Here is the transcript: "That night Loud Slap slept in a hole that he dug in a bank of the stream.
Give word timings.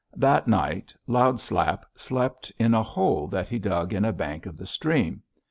"That 0.15 0.47
night 0.47 0.95
Loud 1.05 1.39
Slap 1.39 1.85
slept 1.93 2.51
in 2.57 2.73
a 2.73 2.81
hole 2.81 3.27
that 3.27 3.49
he 3.49 3.59
dug 3.59 3.93
in 3.93 4.03
a 4.03 4.11
bank 4.11 4.47
of 4.47 4.57
the 4.57 4.65
stream. 4.65 5.21